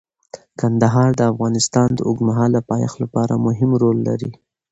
کندهار 0.59 1.09
د 1.15 1.21
افغانستان 1.31 1.87
د 1.93 1.99
اوږدمهاله 2.07 2.59
پایښت 2.71 2.95
لپاره 3.03 3.33
مهم 3.45 3.69
رول 3.81 3.97
لري. 4.07 4.31